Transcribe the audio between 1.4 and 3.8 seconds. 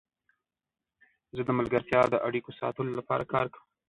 د ملګرتیا د اړیکو ساتلو لپاره کار کوم.